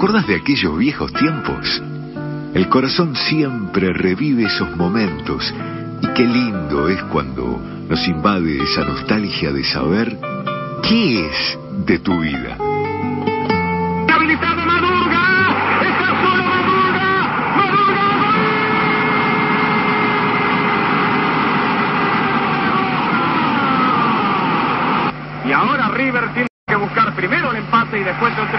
[0.00, 1.82] acuerdas de aquellos viejos tiempos?
[2.54, 5.52] El corazón siempre revive esos momentos
[6.00, 10.16] y qué lindo es cuando nos invade esa nostalgia de saber
[10.82, 12.69] qué es de tu vida.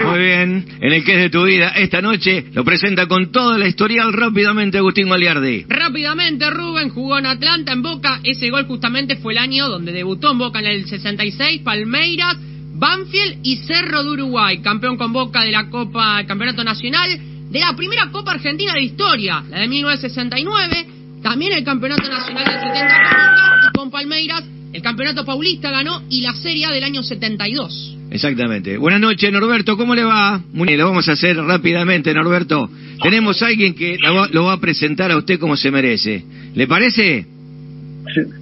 [0.00, 3.58] Muy bien, en el que es de tu vida, esta noche lo presenta con toda
[3.58, 5.64] la historial rápidamente Agustín Goliardi.
[5.68, 8.20] Rápidamente, Rubén jugó en Atlanta, en Boca.
[8.24, 11.60] Ese gol justamente fue el año donde debutó en Boca en el 66.
[11.62, 12.36] Palmeiras,
[12.74, 14.58] Banfield y Cerro de Uruguay.
[14.62, 17.10] Campeón con Boca de la Copa, el Campeonato Nacional,
[17.50, 20.86] de la primera Copa Argentina de historia, la de 1969.
[21.22, 24.44] También el Campeonato Nacional del 70 con Boca y con Palmeiras.
[24.72, 27.98] El Campeonato Paulista ganó y la Serie del año 72.
[28.12, 28.76] Exactamente.
[28.76, 29.74] Buenas noches, Norberto.
[29.78, 30.38] ¿Cómo le va?
[30.52, 32.68] Muy bien, lo vamos a hacer rápidamente, Norberto.
[33.02, 36.22] Tenemos a alguien que lo va, lo va a presentar a usted como se merece.
[36.54, 37.24] ¿Le parece?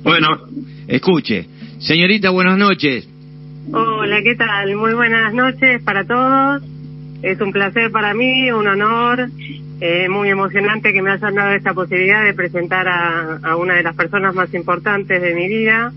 [0.02, 0.26] Bueno,
[0.88, 1.46] Escuche.
[1.78, 3.08] Señorita, buenas noches.
[3.72, 4.74] Hola, ¿qué tal?
[4.74, 6.62] Muy buenas noches para todos.
[7.22, 9.28] Es un placer para mí, un honor,
[9.80, 13.84] eh, muy emocionante que me hayan dado esta posibilidad de presentar a, a una de
[13.84, 15.92] las personas más importantes de mi vida,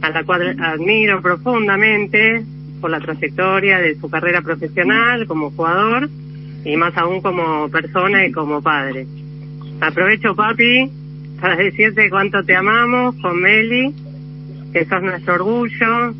[0.00, 2.44] a la cual admiro profundamente
[2.82, 6.10] por la trayectoria de su carrera profesional como jugador
[6.64, 9.06] y más aún como persona y como padre.
[9.80, 10.90] Aprovecho, papi,
[11.40, 13.94] para decirte cuánto te amamos con Meli,
[14.72, 16.12] que sos nuestro orgullo,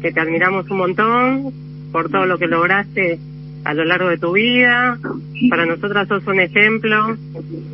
[0.00, 1.52] que te admiramos un montón
[1.92, 3.18] por todo lo que lograste
[3.64, 4.98] a lo largo de tu vida.
[5.50, 7.16] Para nosotras sos un ejemplo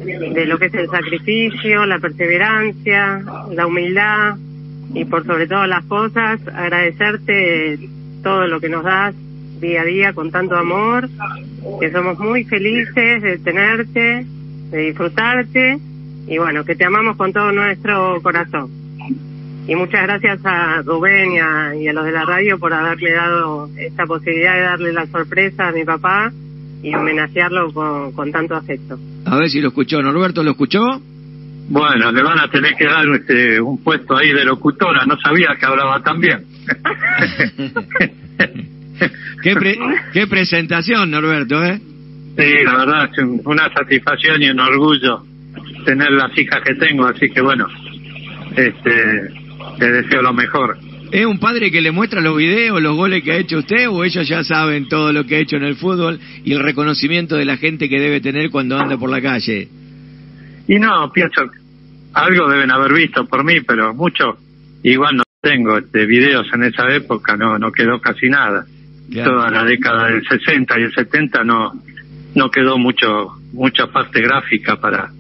[0.04, 4.36] de lo que es el sacrificio, la perseverancia, la humildad
[4.94, 7.78] y por sobre todas las cosas agradecerte
[8.22, 9.14] todo lo que nos das
[9.60, 11.08] día a día con tanto amor,
[11.80, 14.26] que somos muy felices de tenerte,
[14.70, 15.78] de disfrutarte
[16.26, 18.70] y bueno, que te amamos con todo nuestro corazón.
[19.68, 23.12] Y muchas gracias a Rubén y a, y a los de la radio por haberme
[23.12, 26.32] dado esta posibilidad de darle la sorpresa a mi papá
[26.82, 28.98] y homenajearlo con, con tanto afecto.
[29.24, 30.02] A ver si lo escuchó.
[30.02, 30.80] Norberto, ¿lo escuchó?
[31.68, 35.06] bueno, le van a tener que dar este, un puesto ahí de locutora.
[35.06, 36.44] No sabía que hablaba tan bien.
[39.42, 39.78] ¿Qué, pre-
[40.12, 41.80] qué presentación, Norberto, ¿eh?
[42.36, 45.22] Sí, la verdad es un- una satisfacción y un orgullo
[45.84, 47.66] tener las hijas que tengo, así que bueno,
[48.56, 49.28] este,
[49.78, 50.78] le deseo lo mejor.
[51.10, 54.02] ¿Es un padre que le muestra los videos, los goles que ha hecho usted o
[54.04, 57.44] ellos ya saben todo lo que ha hecho en el fútbol y el reconocimiento de
[57.44, 59.68] la gente que debe tener cuando anda por la calle?
[60.68, 61.42] Y no, pienso,
[62.14, 64.38] algo deben haber visto por mí, pero mucho,
[64.84, 68.64] igual no tengo este, videos en esa época, no, no quedó casi nada.
[69.10, 69.32] Claro.
[69.32, 71.72] Toda la década del 60 y el 70 no,
[72.36, 75.10] no quedó mucho, mucha parte gráfica para,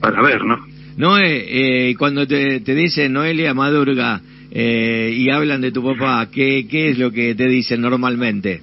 [0.00, 0.64] para ver, ¿no?
[0.96, 4.20] No, eh, eh, cuando te, te dicen Noelia Madurga
[4.52, 8.60] eh, y hablan de tu papá, ¿qué, ¿qué es lo que te dicen normalmente?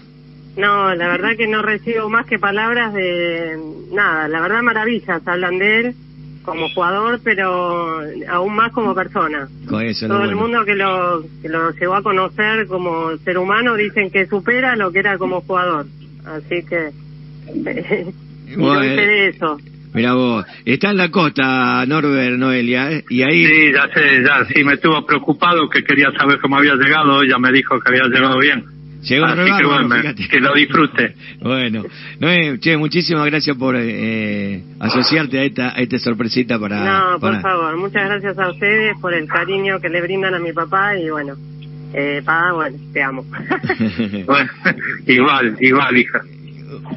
[0.55, 3.57] No, la verdad que no recibo más que palabras de
[3.91, 5.95] nada, la verdad maravillas hablan de él
[6.45, 9.47] como jugador, pero aún más como persona.
[9.67, 10.41] Con eso, Todo lo el bueno.
[10.41, 14.91] mundo que lo, que lo llegó a conocer como ser humano dicen que supera lo
[14.91, 15.85] que era como jugador.
[16.25, 16.91] Así que
[18.57, 19.57] Bueno, no hice de eso.
[19.93, 23.05] Mira vos, está en la costa, Norbert, Noelia, ¿eh?
[23.09, 23.45] y ahí...
[23.45, 27.37] Sí, ya sé, ya, sí, me estuvo preocupado que quería saber cómo había llegado, ella
[27.39, 28.74] me dijo que había llegado bien.
[29.05, 30.27] Llegó Así re que bueno, fíjate.
[30.27, 31.15] que lo disfrute.
[31.41, 31.83] Bueno,
[32.19, 36.83] Noé, che, muchísimas gracias por eh, asociarte a esta, a esta sorpresita para...
[36.83, 40.39] No, por para- favor, muchas gracias a ustedes por el cariño que le brindan a
[40.39, 41.35] mi papá y bueno,
[41.93, 43.25] eh, pa, bueno, te amo.
[44.25, 44.49] Bueno,
[45.07, 46.21] igual, igual, hija.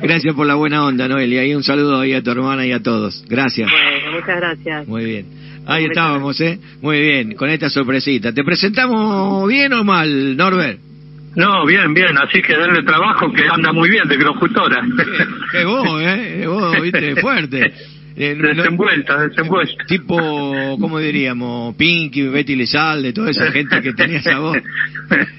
[0.02, 2.82] Gracias por la buena onda, Noelia, y un saludo ahí a tu hermana y a
[2.82, 3.25] todos.
[3.28, 3.70] Gracias.
[3.70, 4.88] bueno, muchas gracias.
[4.88, 5.26] Muy bien.
[5.66, 6.58] Ahí estábamos, ¿eh?
[6.80, 8.32] Muy bien, con esta sorpresita.
[8.32, 10.80] ¿Te presentamos bien o mal, Norbert?
[11.36, 14.82] No, bien, bien, así que denle trabajo que anda muy bien de locutora.
[15.52, 16.44] Que vos, ¿eh?
[16.46, 17.72] Vos, viste, fuerte.
[18.20, 19.84] Eh, Desenvuelta, desenvuelta.
[19.86, 20.16] tipo,
[20.80, 21.76] ¿cómo diríamos?
[21.76, 24.56] Pinky, Betty Lizalde, toda esa gente que tenía esa voz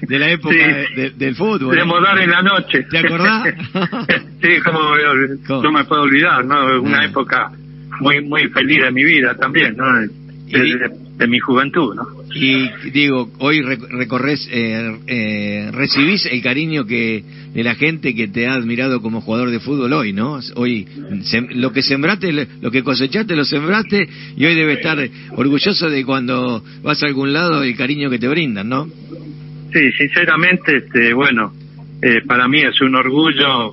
[0.00, 0.94] de la época Sí.
[0.96, 1.74] de- de- del fútbol.
[1.76, 1.84] De ¿eh?
[1.84, 2.84] modar en la noche.
[2.90, 3.52] ¿Te acordás?
[4.42, 4.78] sí, como
[5.46, 5.62] ¿Cómo?
[5.62, 6.80] no me puedo olvidar, ¿no?
[6.80, 7.04] Una Ah.
[7.04, 7.50] época
[8.00, 9.84] muy muy feliz de mi vida también, ¿no?
[10.02, 12.06] Y- de- de mi juventud, ¿no?
[12.34, 17.22] Y digo, hoy rec- recorres, eh, eh, recibís el cariño que
[17.52, 20.40] de la gente que te ha admirado como jugador de fútbol hoy, ¿no?
[20.56, 20.86] Hoy
[21.30, 24.98] sem- lo que sembraste, lo- que cosechaste, lo sembraste y hoy debe estar
[25.36, 28.86] orgulloso de cuando vas a algún lado el cariño que te brindan, ¿no?
[29.72, 31.52] Sí, sinceramente, este, bueno,
[32.02, 33.72] eh, para mí es un orgullo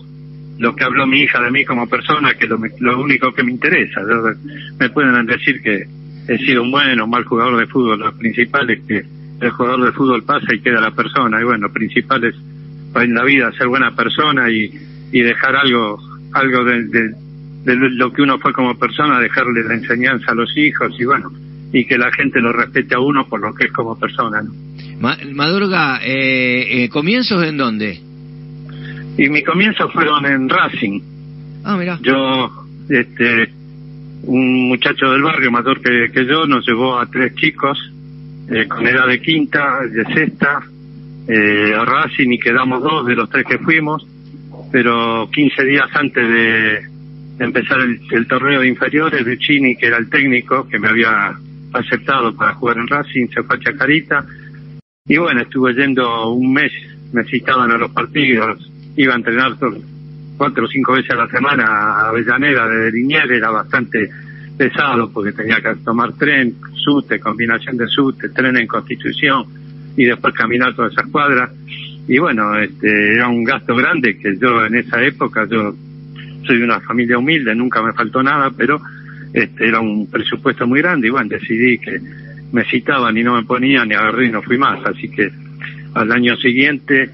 [0.60, 3.52] lo que habló mi hija de mí como persona, que lo, lo único que me
[3.52, 4.02] interesa.
[4.02, 4.34] Yo-
[4.80, 5.86] me pueden decir que
[6.28, 9.04] he sido un buen o mal jugador de fútbol, lo principal es que
[9.40, 12.36] el jugador de fútbol pasa y queda la persona, y bueno, lo principal es
[12.96, 14.72] en la vida ser buena persona y,
[15.12, 16.00] y dejar algo
[16.34, 17.28] algo de, de-
[17.64, 21.30] de lo que uno fue como persona, dejarle la enseñanza a los hijos y bueno,
[21.74, 24.42] y que la gente lo respete a uno por lo que es como persona.
[24.42, 24.52] ¿no?
[25.02, 28.00] Ma- Madurga, eh, eh, ¿comienzos en dónde?
[29.18, 31.02] Y mis comienzos fueron en Racing.
[31.66, 32.00] Ah, mira.
[32.02, 32.52] Yo,
[32.90, 33.50] este,
[34.24, 37.78] un muchacho del barrio mayor que, yo nos llevó a tres chicos
[38.50, 40.62] eh, con edad de quinta, de sexta,
[41.28, 44.06] eh, a Racing y quedamos dos de los tres que fuimos,
[44.72, 46.82] pero 15 días antes de,
[47.40, 51.34] empezar el, el torneo de inferiores, Luchini, que era el técnico que me había
[51.74, 54.26] aceptado para jugar en Racing, se fue a Chacarita.
[55.06, 56.72] Y bueno, estuve yendo un mes,
[57.14, 59.78] me citaban a los partidos, iba a entrenar to-
[60.38, 64.10] cuatro o cinco veces a la semana a Avellaneda de Liniers, era bastante
[64.58, 69.46] pesado porque tenía que tomar tren, subte, combinación de subte, tren en Constitución
[69.96, 71.52] y después caminar todas esas cuadras.
[72.08, 75.76] Y bueno, este, era un gasto grande que yo en esa época, yo
[76.46, 78.80] soy de una familia humilde, nunca me faltó nada, pero
[79.34, 82.00] este, era un presupuesto muy grande y bueno, decidí que
[82.52, 84.84] me citaban y no me ponían y agarré y no fui más.
[84.86, 85.30] Así que
[85.94, 87.10] al año siguiente,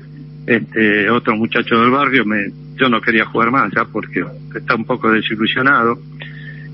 [0.46, 4.24] este, otro muchacho del barrio, me, yo no quería jugar más ya porque
[4.56, 5.98] estaba un poco desilusionado.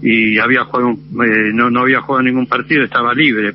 [0.02, 3.54] Y había jugado, eh, no, no había jugado ningún partido, estaba libre,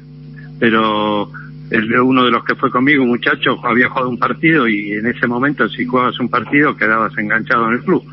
[0.58, 1.31] pero
[1.70, 5.26] el, uno de los que fue conmigo, muchacho, había jugado un partido y en ese
[5.26, 8.05] momento si jugabas un partido quedabas enganchado en el club.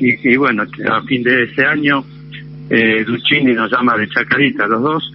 [0.00, 2.04] Y, y bueno, a fin de ese año,
[2.68, 5.12] eh, Duccini nos llama de Chacarita, los dos,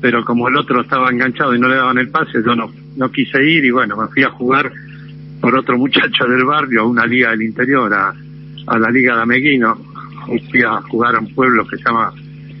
[0.00, 3.10] pero como el otro estaba enganchado y no le daban el pase, yo no, no
[3.10, 4.72] quise ir y bueno, me fui a jugar
[5.40, 8.14] por otro muchacho del barrio a una liga del interior, a,
[8.78, 9.76] la liga de Ameguino,
[10.50, 12.12] fui a jugar a un pueblo que se llama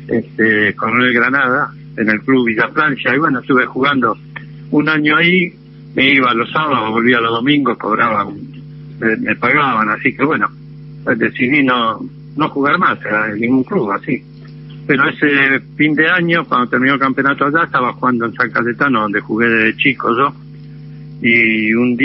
[0.08, 4.16] este, Coronel Granada, en el club Villa Francia, y bueno, estuve jugando
[4.70, 5.52] un año ahí,
[5.94, 8.26] me iba los sábados, volvía los domingos, cobraba,
[8.98, 10.48] me, pagaban, así que bueno,
[11.16, 12.00] decidí no,
[12.36, 14.22] no jugar más en ningún club, así.
[14.86, 19.02] Pero ese fin de año, cuando terminó el campeonato allá, estaba jugando en San Cayetano,
[19.02, 20.32] donde jugué de chico yo,
[21.22, 21.96] y un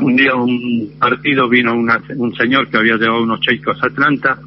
[0.00, 4.38] un día un partido vino una- un señor que había llevado unos chicos a Atlanta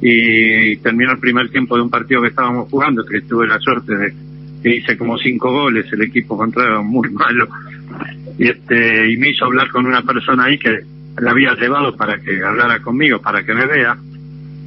[0.00, 3.94] y terminó el primer tiempo de un partido que estábamos jugando, que tuve la suerte
[3.96, 4.14] de
[4.62, 7.48] que hice como cinco goles, el equipo contrario muy malo,
[8.38, 10.80] y este y me hizo hablar con una persona ahí que
[11.18, 13.96] la había llevado para que hablara conmigo, para que me vea,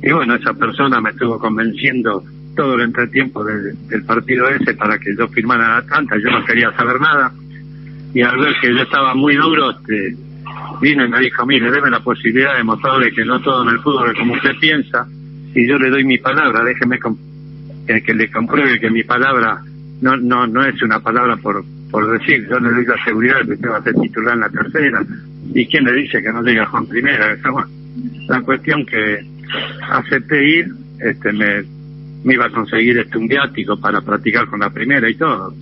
[0.01, 2.23] y bueno, esa persona me estuvo convenciendo
[2.55, 6.71] todo el entretiempo de- del partido ese para que yo firmara Atlanta, yo no quería
[6.73, 7.31] saber nada,
[8.13, 10.15] y al ver que yo estaba muy duro, este,
[10.81, 13.79] vino y me dijo, mire, deme la posibilidad de mostrarle que no todo en el
[13.79, 15.07] fútbol es como usted piensa,
[15.55, 16.99] y yo le doy mi palabra, déjeme
[17.87, 19.61] que, le compruebe que mi palabra
[20.01, 23.45] no no no es una palabra por por decir, yo le doy la seguridad de
[23.45, 25.05] que usted va a ser titular en la tercera,
[25.53, 27.69] y quién le dice que no llega Juan Primera, bueno,
[28.27, 29.19] la cuestión que
[29.89, 30.67] acepté ir,
[30.99, 31.63] este me,
[32.23, 35.53] me iba a conseguir este un viático para practicar con la primera y todo.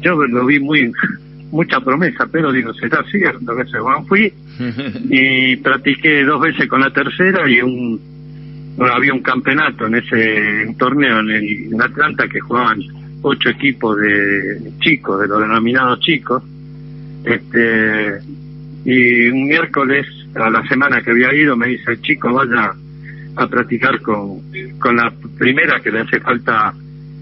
[0.00, 0.92] Yo lo vi muy
[1.52, 4.32] mucha promesa, pero digo, será cierto que se van fui
[5.10, 8.00] y practiqué dos veces con la tercera y un
[8.76, 12.80] bueno, había un campeonato en ese un torneo en, el- en Atlanta que jugaban
[13.20, 16.42] ocho equipos de chicos, de los denominados chicos,
[17.24, 18.18] este
[18.84, 22.72] y un miércoles a la semana que había ido me dice chico vaya
[23.36, 24.40] a practicar con,
[24.78, 26.74] con la primera que le hace falta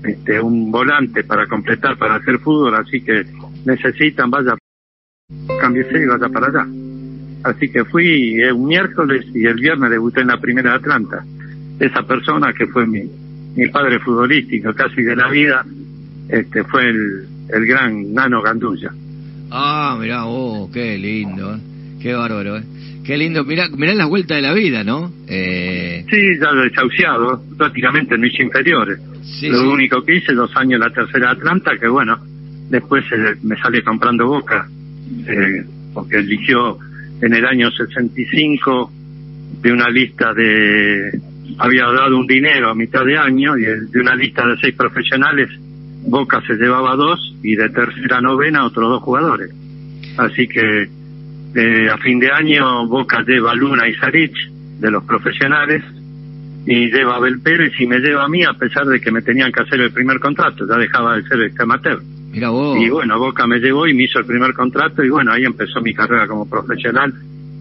[0.05, 3.25] este un volante para completar para hacer fútbol así que
[3.65, 4.57] necesitan vaya
[5.61, 6.67] cámbiese y vaya para allá
[7.45, 11.25] así que fui eh, un miércoles y el viernes debuté en la primera de Atlanta
[11.79, 13.03] esa persona que fue mi,
[13.57, 15.65] mi padre futbolístico casi de la vida
[16.29, 18.93] este fue el, el gran Nano Gandulla
[19.51, 21.59] Ah, mirá, oh, qué lindo, eh.
[22.01, 22.63] qué bárbaro, eh.
[23.05, 23.43] qué lindo.
[23.45, 25.11] Mirá, mirá las vueltas de la vida, ¿no?
[25.27, 29.67] Eh, sí ya desahuciado prácticamente en mis inferiores sí, lo sí.
[29.67, 32.19] único que hice dos años en la tercera Atlanta que bueno
[32.71, 34.67] después eh, me sale comprando Boca
[35.27, 36.79] eh, porque eligió
[37.21, 38.91] en el año 65
[39.61, 41.21] de una lista de
[41.59, 45.51] había dado un dinero a mitad de año y de una lista de seis profesionales
[46.03, 49.51] Boca se llevaba dos y de tercera novena otros dos jugadores
[50.17, 50.89] así que
[51.57, 54.49] eh, a fin de año Boca lleva Luna y Sarich
[54.79, 55.83] de los profesionales
[56.67, 59.23] y lleva a Abel Pérez y me lleva a mí a pesar de que me
[59.23, 62.01] tenían que hacer el primer contrato, ya dejaba de ser este amateur.
[62.31, 62.79] Mirá vos.
[62.81, 65.81] Y bueno, Boca me llevó y me hizo el primer contrato y bueno, ahí empezó
[65.81, 67.13] mi carrera como profesional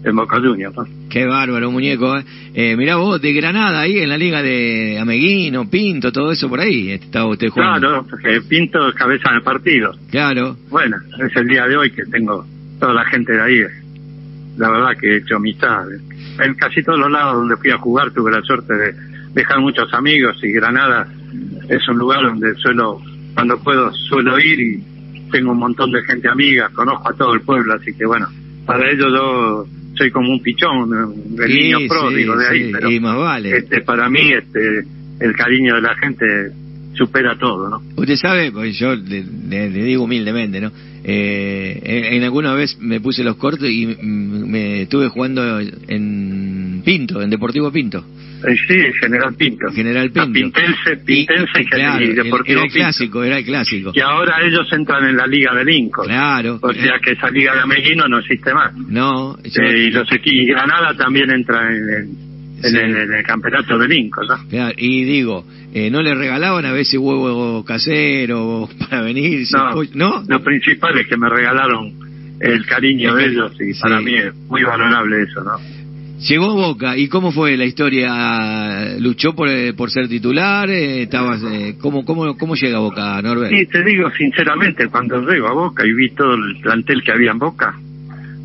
[0.04, 0.76] en Boca Juniors.
[0.76, 0.86] ¿no?
[1.10, 2.16] Qué bárbaro, muñeco.
[2.16, 2.24] ¿eh?
[2.54, 6.60] Eh, mirá vos, de Granada, ahí en la liga de Ameguino, Pinto, todo eso por
[6.60, 6.92] ahí.
[6.92, 7.88] Estaba usted jugando.
[7.88, 9.94] Claro, porque Pinto es cabeza de partido.
[10.10, 10.56] Claro.
[10.68, 12.46] Bueno, es el día de hoy que tengo
[12.78, 13.60] toda la gente de ahí.
[14.56, 15.86] La verdad que he hecho amistad.
[16.42, 18.94] En casi todos los lados donde fui a jugar tuve la suerte de
[19.34, 21.06] dejar muchos amigos y Granada
[21.68, 23.00] es un lugar donde suelo,
[23.34, 24.82] cuando puedo, suelo ir y
[25.30, 28.26] tengo un montón de gente amiga, conozco a todo el pueblo, así que bueno,
[28.66, 32.70] para ello yo soy como un pichón, un Sí, niño sí, pródigo de ahí, sí,
[32.72, 33.56] pero y más vale.
[33.58, 34.84] este, para mí este,
[35.20, 36.24] el cariño de la gente
[36.94, 37.82] supera todo, ¿no?
[37.96, 40.72] Usted sabe, pues yo le, le- le digo humildemente, ¿no?
[41.04, 47.22] Eh, en, en alguna vez me puse los cortos y me estuve jugando en Pinto,
[47.22, 48.04] en Deportivo Pinto.
[48.46, 49.70] Eh, Sí, General Pinto.
[49.72, 50.32] General Ah, Pinto.
[50.60, 52.84] Pintense, Pintense y, claro, y Deportivo era el Pinto.
[52.84, 53.92] clásico, era el clásico.
[53.94, 56.06] Y ahora ellos entran en la Liga de Lincoln.
[56.08, 56.58] Claro.
[56.62, 58.74] O sea que esa Liga de Ameguino no existe más.
[58.76, 62.30] No, yo- Eh, y los y Granada también entra en, en-
[62.62, 62.76] en Sí.
[62.76, 64.48] el, en el campeonato de Lincoln, ¿no?
[64.48, 69.46] claro, y digo, eh, ¿no le regalaban a veces huevo casero para venir?
[69.52, 69.82] No?
[69.94, 70.24] ¿No?
[70.28, 71.92] Lo principal es que me regalaron
[72.40, 73.80] el cariño de ellos y Sí.
[73.80, 75.58] para mí es muy valorable eso, ¿no?
[76.20, 78.98] Llegó Boca, ¿y cómo fue la historia?
[78.98, 80.68] ¿Luchó por, eh, por ser titular?
[80.68, 83.52] Eh, estabas, eh, ¿cómo, cómo, ¿Cómo llega Boca, Norbert?
[83.52, 87.30] Y te digo sinceramente, cuando llego a Boca y vi todo el plantel que había
[87.30, 87.74] en Boca,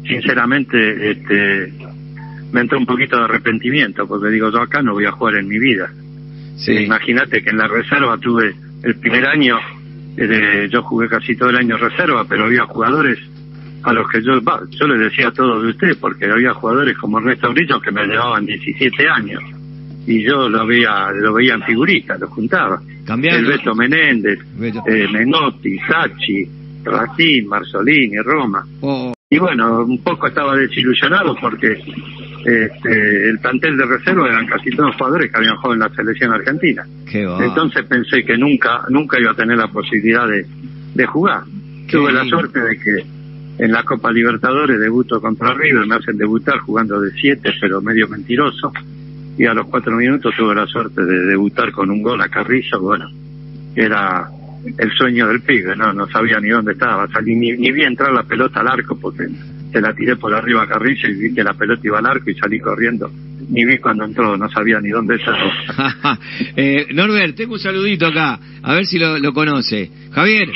[0.08, 1.74] sinceramente este,
[2.54, 5.48] me entró un poquito de arrepentimiento, porque digo, yo acá no voy a jugar en
[5.50, 5.92] mi vida.
[6.56, 6.72] Sí.
[6.72, 9.58] Imagínate que en la reserva tuve el primer año,
[10.16, 13.20] eh, yo jugué casi todo el año reserva, pero había jugadores
[13.86, 16.98] a los que yo, va, yo les decía a todos de ustedes, porque había jugadores
[16.98, 19.44] como Ernesto Brillo que me llevaban 17 años.
[20.08, 22.82] Y yo lo veía, lo veía en figuritas, lo juntaba.
[23.08, 24.40] El Beto Menéndez,
[24.88, 26.48] eh, Menotti, Sachi,
[26.84, 28.66] Ratín, Marzolini, Roma.
[28.82, 31.74] Oh, Y bueno, un poco estaba desilusionado porque
[32.46, 36.32] este, el plantel de reserva eran casi todos jugadores que habían jugado en la selección
[36.32, 36.86] argentina.
[37.12, 40.46] Entonces pensé que nunca nunca iba a tener la posibilidad de,
[40.94, 41.44] de jugar.
[41.88, 43.15] Qué Tuve la suerte de que
[43.58, 48.08] en la Copa Libertadores debuto contra River, me hacen debutar jugando de siete, pero medio
[48.08, 48.72] mentiroso.
[49.38, 52.80] Y a los cuatro minutos tuve la suerte de debutar con un gol a Carrizo,
[52.80, 53.10] bueno,
[53.76, 54.30] era
[54.78, 58.12] el sueño del pibe, no no sabía ni dónde estaba, salí, ni, ni vi entrar
[58.12, 59.28] la pelota al arco porque
[59.72, 62.30] se la tiré por arriba a Carrizo y vi que la pelota iba al arco
[62.30, 63.12] y salí corriendo.
[63.50, 66.18] Ni vi cuando entró, no sabía ni dónde estaba.
[66.56, 69.92] eh, Norbert, tengo un saludito acá, a ver si lo, lo conoce.
[70.12, 70.50] Javier,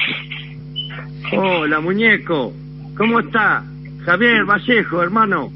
[1.32, 2.54] Hola, muñeco.
[3.00, 3.64] ¿Cómo está?
[4.06, 5.50] Javier Vallejo, hermano.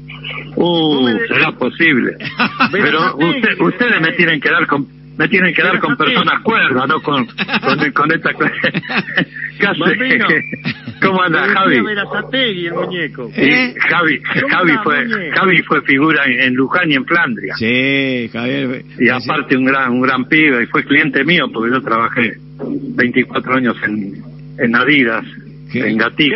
[0.56, 2.16] Uh, será posible.
[2.72, 4.86] Pero usted- ustedes me tienen que dar con
[5.16, 9.78] me tienen que dar con personas cuerdas, no con con, con esta ¿Qué hace?
[9.78, 10.26] Bambino.
[11.02, 11.76] ¿Cómo anda, Javi?
[12.32, 13.30] El muñeco.
[13.36, 13.74] ¿Eh?
[13.74, 15.30] Sí, Javi, ¿Cómo Javi anda, fue?
[15.32, 17.54] Javi fue figura en, en Luján y en Flandria.
[17.56, 18.82] sí, Javier.
[18.98, 22.32] Y aparte un gran un gran pibe y fue cliente mío porque yo trabajé
[22.96, 24.14] 24 años en
[24.58, 25.24] en Adidas,
[25.70, 25.80] ¿Qué?
[25.90, 26.30] en Gatí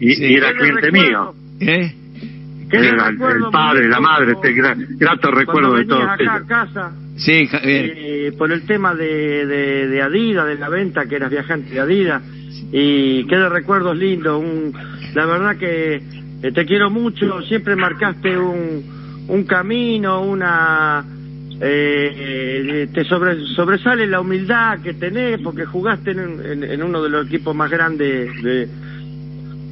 [0.00, 0.24] y, Sí.
[0.24, 1.34] y era ¿Qué le cliente mío.
[1.60, 1.92] ¿Eh?
[2.70, 3.16] ¿Qué le Era el,
[3.50, 6.32] padre, la madre, este gra- grato recuerdo de todos acá ellos.
[6.34, 7.92] a casa Sí, Javier.
[7.96, 11.80] eh, por el tema de, de, de Adidas, de la venta, que eras viajante de
[11.80, 12.22] Adidas,
[12.70, 14.40] y qué de recuerdos lindos.
[14.40, 14.72] Un,
[15.14, 16.02] la verdad que
[16.42, 21.04] eh, te quiero mucho, siempre marcaste un, un camino, una...
[21.60, 22.12] eh,
[22.82, 27.08] eh, te sobre, sobresale la humildad que tenés porque jugaste en, en- en uno de
[27.10, 28.68] los equipos más grandes de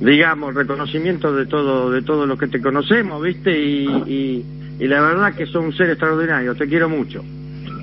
[0.01, 4.45] digamos reconocimiento de todo de todo lo que te conocemos viste y, y,
[4.79, 7.23] y la verdad que sos un ser extraordinario te quiero mucho.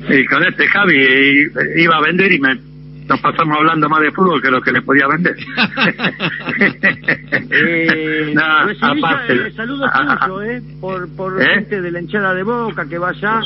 [0.10, 2.60] Y con este Javi eh, iba a vender y me
[3.08, 5.36] nos pasamos hablando más de fútbol que lo que le podía vender.
[7.56, 11.56] Eh, No, aparte- eh, saludos Ah, tuyos, eh, por, por ¿Eh?
[11.56, 13.42] gente de la hinchada de Boca que va allá,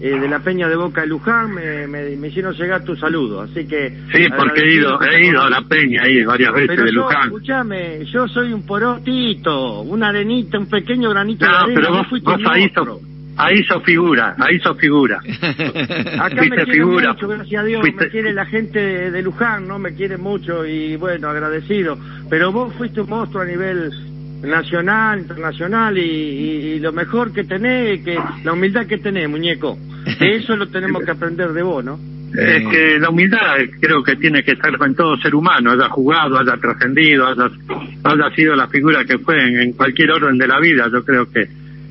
[0.00, 3.40] eh, de la Peña de Boca de Luján, me, me, me hicieron llegar tu saludo,
[3.42, 3.90] así que...
[4.12, 7.00] Sí, porque he ido, he ido a la peña ahí varias veces Pero de yo,
[7.02, 7.22] Luján.
[7.24, 12.30] escúchame, yo soy un porotito, una arenita, un pequeño granito de arena, pero vos, fuiste
[12.30, 12.88] vos ahí sos,
[13.38, 15.16] ahí sos figura, ahí sos figura.
[15.18, 17.12] Acá me Fuiste quiere figura.
[17.14, 19.78] mucho, gracias a Dios, Fuiste- me quiere la gente de, de Luján, ¿no?
[19.78, 21.98] Me quiere mucho y bueno, agradecido.
[22.28, 23.90] Pero vos fuiste un monstruo a nivel
[24.42, 29.78] nacional, internacional y, y- y lo mejor que tenés, que la humildad que tenés, muñeco.
[30.20, 31.98] Eso lo tenemos que aprender de vos, ¿no?
[32.32, 35.88] Es que la humildad eh, creo que tiene que estar en todo ser humano, haya
[35.88, 37.50] jugado, haya trascendido, haya,
[38.04, 40.88] haya sido la figura que fue en, en cualquier orden de la vida.
[40.92, 41.46] Yo creo que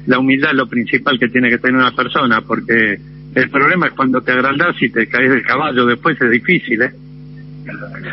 [0.07, 2.99] la humildad es lo principal que tiene que tener una persona, porque
[3.33, 6.91] el problema es cuando te agrandás y te caes del caballo, después es difícil, ¿eh?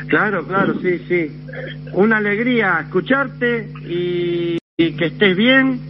[0.09, 1.27] Claro, claro, sí, sí.
[1.93, 5.81] Una alegría escucharte y, y que estés bien.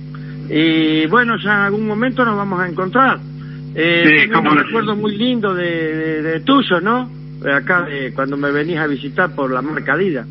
[0.50, 3.18] Y bueno, ya en algún momento nos vamos a encontrar.
[3.74, 5.64] Eh, Sí, tengo cómo un recuerdo muy lindo de,
[5.96, 7.10] de, de tuyo, ¿no?
[7.52, 10.26] Acá, de cuando me venís a visitar por la marca Adidas.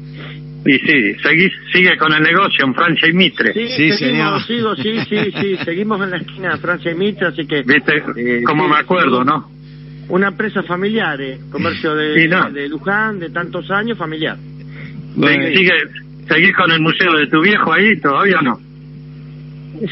[0.64, 3.52] Y sí, seguís, sigue con el negocio en Francia y Mitre.
[3.52, 4.42] Sí, Sí, seguimos, señor.
[4.44, 7.64] sigo, sí, sí, sí, seguimos en la esquina de Francia y Mitre, así que...
[7.64, 8.04] ¿Viste?
[8.16, 9.26] eh, Como sí, me acuerdo, sí.
[9.28, 9.50] ¿no?
[10.12, 12.52] Una empresa familiar, eh, comercio de, Sí, no.
[12.52, 14.36] de Luján, de tantos años, familiar.
[15.16, 15.72] Bueno, Sigue,
[16.28, 17.98] ¿Seguís con el museo de tu viejo ahí?
[18.00, 18.60] ¿Todavía no?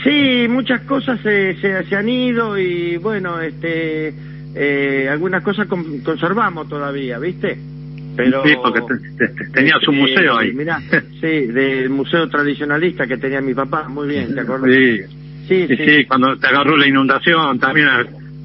[0.03, 4.13] Sí, muchas cosas se, se, se han ido y bueno, este,
[4.55, 7.57] eh, algunas cosas con- conservamos todavía, ¿viste?
[8.17, 10.51] Pero Sí, porque te- te- te- tenías un eh, museo ahí.
[10.51, 10.81] Mirá,
[11.21, 14.69] sí, del museo tradicionalista que tenía mi papá, muy bien, ¿te acuerdas?
[14.69, 14.99] Sí,
[15.47, 17.87] sí, sí, sí, cuando te agarró la inundación también.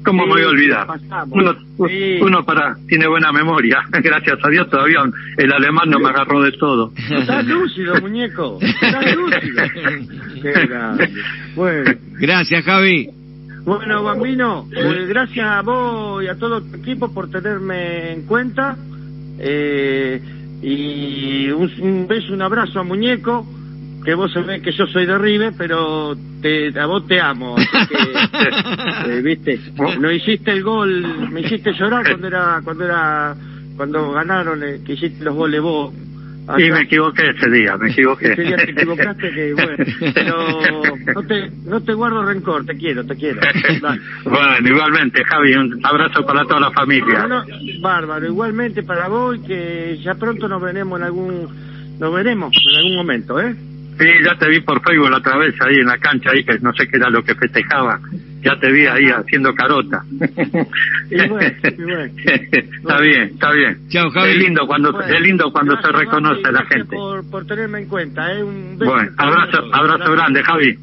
[0.05, 0.87] ¿Cómo Sí, me voy a olvidar?
[1.31, 1.53] Uno,
[1.89, 2.17] Sí.
[2.21, 3.79] uno para tiene buena memoria.
[3.91, 4.99] Gracias a Dios todavía
[5.37, 6.91] el alemán no me agarró de todo.
[7.09, 9.63] Estás lúcido, muñeco, estás lúcido.
[10.41, 11.09] Qué grande.
[11.55, 13.09] Bueno, Gracias, Javi.
[13.65, 18.77] Bueno, Bambino, eh, gracias a vos y a todo tu equipo por tenerme en cuenta.
[19.39, 20.21] Eh,
[20.61, 23.45] y un, un beso, un abrazo a Muñeco,
[24.05, 27.55] que vos sabés que yo soy de River, pero te, a vos te amo.
[27.57, 29.59] Así que, eh, viste,
[29.99, 33.35] no hiciste el gol, me hiciste llorar cuando era, cuando era,
[33.75, 35.93] cuando ganaron, eh, que hiciste los goles vos.
[36.47, 36.59] Acá.
[36.59, 38.33] me equivoqué ese día, me equivoqué.
[38.33, 39.83] Ese día te equivocaste, que bueno,
[40.13, 40.59] pero
[41.15, 43.41] no te, no te guardo rencor, te quiero, te quiero.
[43.81, 43.99] Dale.
[44.23, 47.21] bueno, igualmente, Javi, un abrazo para toda la familia.
[47.21, 47.43] Bueno,
[47.81, 52.95] bárbaro, igualmente para vos que ya pronto nos veremos en algún, nos veremos en algún
[52.95, 53.55] momento, ¿eh?
[53.97, 56.59] Sí, ya te vi por Facebook la otra vez ahí en la cancha, ahí que
[56.59, 57.99] no sé qué era lo que festejaba.
[58.41, 60.03] Ya te vi ahí haciendo carota.
[61.09, 62.11] Y bueno, y bueno.
[62.25, 63.77] está bien, está bien.
[63.89, 64.31] Chao, Javi.
[64.31, 66.95] Es lindo cuando, Bueno, es lindo cuando se reconoce la gente.
[66.95, 68.43] Por, por tenerme en cuenta, ¿eh?
[68.43, 70.11] Un beso Bueno, abrazo, abrazo Gracias.
[70.17, 70.75] grande, Javi.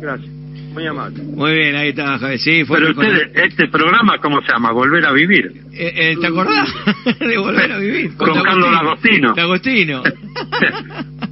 [0.00, 0.30] Gracias,
[0.74, 1.22] muy amable.
[1.24, 2.38] Muy bien, ahí está, Javi.
[2.38, 4.70] Sí, fue Pero ustedes, este programa, ¿cómo se llama?
[4.72, 5.52] Volver a vivir.
[5.72, 6.68] Eh, eh, ¿Te acordás
[7.18, 8.16] de volver a vivir?
[8.16, 9.34] Con Carlos D'Agostino.
[9.34, 10.02] D'Agostino.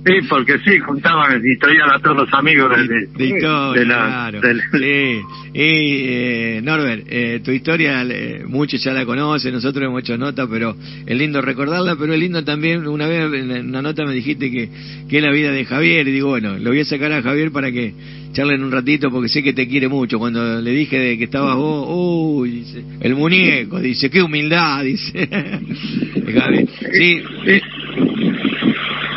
[0.05, 3.87] Sí, porque sí, juntaban y traían a todos los amigos de, de, de historia, de
[3.87, 4.41] la- claro.
[4.73, 5.21] Sí.
[5.55, 10.47] Y, eh, Norbert, eh, tu historia, eh, muchos ya la conocen, nosotros hemos hecho nota,
[10.49, 10.75] pero
[11.07, 14.69] es lindo recordarla, pero es lindo también, una vez en una nota me dijiste que,
[15.09, 17.51] que es la vida de Javier, y digo, bueno, lo voy a sacar a Javier
[17.53, 17.93] para que
[18.33, 20.19] charlen un ratito, porque sé que te quiere mucho.
[20.19, 22.65] Cuando le dije de que estabas vos, uy,
[23.01, 25.29] el muñeco, dice, qué humildad, dice.
[26.35, 26.67] Javi.
[26.93, 27.61] Sí, Sí.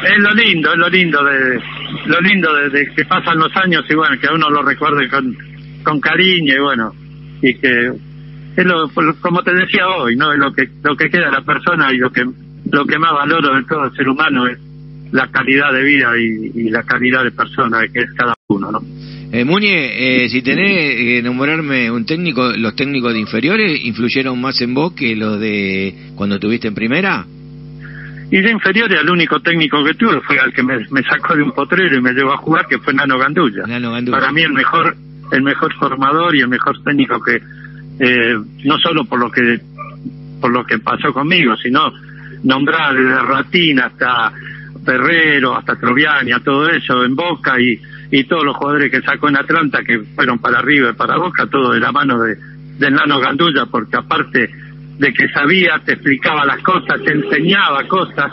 [0.05, 1.59] Es lo lindo, es lo lindo de
[2.05, 5.35] lo lindo de, que pasan los años y bueno, que a uno lo recuerde con,
[5.83, 6.93] con cariño y bueno,
[7.41, 7.91] y que
[8.55, 8.89] es lo,
[9.19, 11.97] como te decía hoy, no es lo que lo que queda de la persona y
[11.97, 12.23] lo que
[12.71, 14.59] lo que más valoro de todo ser humano es
[15.11, 18.81] la calidad de vida y, la calidad de persona que es cada uno, ¿no?
[19.31, 24.61] Eh, Muñe, eh, si tenés que nombrarme un técnico, los técnicos de inferiores influyeron más
[24.61, 27.25] en vos que los de cuando estuviste en primera.
[28.31, 31.43] Y de inferiores, el único técnico que tuve fue el que me, me sacó de
[31.43, 33.63] un potrero y me llevó a jugar, que fue Nano Gandulla.
[33.67, 34.17] Nano Gandulla.
[34.17, 34.95] Para mí el mejor,
[35.31, 37.41] el mejor formador y el mejor técnico que,
[37.99, 39.59] eh, no solo por lo que,
[40.41, 41.93] por lo que pasó conmigo, sino
[42.43, 44.31] nombrar desde Ratín hasta
[44.83, 47.79] Ferrero, hasta Troviani, a todo eso en Boca y,
[48.11, 51.73] y todos los jugadores que sacó en Atlanta que fueron para River, para Boca, todo
[51.73, 52.37] de la mano de,
[52.77, 54.49] del Nano Gandulla, porque aparte
[54.97, 58.31] de que sabía, te explicaba las cosas, te enseñaba cosas,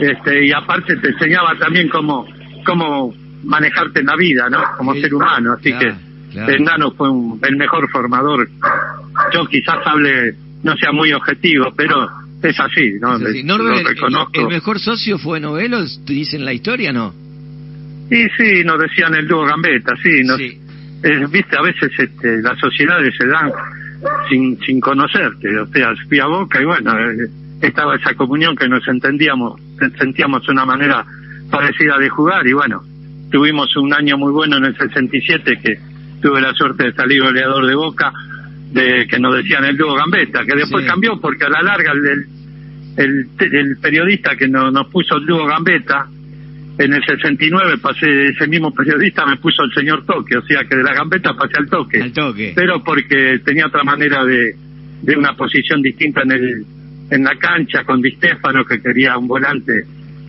[0.00, 2.26] este, y aparte te enseñaba también cómo,
[2.64, 4.62] cómo manejarte en la vida, ¿no?
[4.78, 5.96] Como ser humano, así claro,
[6.28, 6.52] que claro.
[6.52, 8.48] el Nano fue un- el mejor formador.
[9.34, 12.08] Yo quizás hable, no sea muy objetivo, pero
[12.42, 13.16] es así, ¿no?
[13.16, 13.42] Es así.
[13.42, 14.40] Lo el, reconozco.
[14.40, 17.12] el mejor socio fue Novelos, te dicen la historia, ¿no?
[18.10, 20.58] Y sí, nos decían el dúo Gambetta, sí, nos, Sí.
[21.02, 23.50] eh, viste, a veces este, las sociedades se dan
[24.28, 27.28] sin, sin conocerte, o sea, fui a Boca y bueno, eh,
[27.60, 29.60] estaba esa comunión que nos entendíamos,
[29.98, 31.04] sentíamos una manera
[31.50, 32.82] parecida de jugar y bueno,
[33.30, 35.78] tuvimos un año muy bueno en el 67 que
[36.20, 38.12] tuve la suerte de salir goleador de Boca,
[38.72, 40.90] de que nos decían el dúo Gambetta, que después Sí.
[40.90, 46.08] cambió porque a la larga el, el, periodista que nos, nos puso el dúo Gambetta,
[46.84, 50.76] en el 69 pasé, ese mismo periodista me puso el señor Toque, o sea que
[50.76, 52.00] de la gambeta pasé al toque.
[52.02, 52.52] Al toque.
[52.54, 54.54] Pero porque tenía otra manera de,
[55.02, 56.64] de una posición distinta en el
[57.10, 59.84] en la cancha con Di Stefano que quería un volante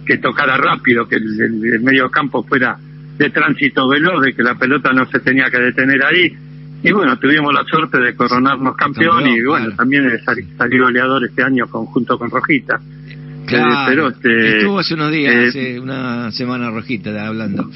[0.05, 2.75] que tocara rápido, que el, el, el medio campo fuera
[3.17, 6.33] de tránsito veloz, de que la pelota no se tenía que detener ahí.
[6.83, 9.77] Y bueno, tuvimos la suerte de coronarnos campeón, Campeón, y bueno, claro.
[9.77, 12.81] también de sal- salir goleador este año conjunto con Rojita.
[13.45, 17.69] Claro, pero este, estuvo hace unos días, eh, hace una semana rojita hablando.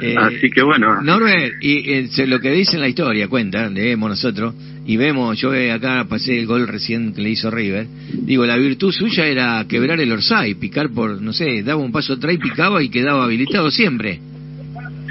[0.00, 1.00] Eh, Así que bueno.
[1.02, 4.54] Norbert, y eh, lo que dice en la historia, cuenta, leemos nosotros,
[4.86, 8.56] y vemos, yo eh, acá pasé el gol recién que le hizo River, digo, la
[8.56, 12.38] virtud suya era quebrar el orsay, picar por, no sé, daba un paso atrás y
[12.38, 14.20] picaba y quedaba habilitado siempre.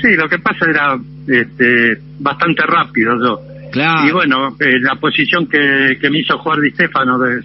[0.01, 3.39] Sí, lo que pasa era este, bastante rápido yo.
[3.71, 4.07] Claro.
[4.07, 7.41] Y bueno, eh, la posición que, que me hizo jugar Di Stefano de,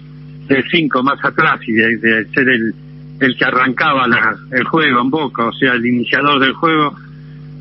[0.49, 2.73] de cinco más atrás y de, ser el,
[3.21, 6.95] el que arrancaba la- el juego en Boca, o sea, el iniciador del juego,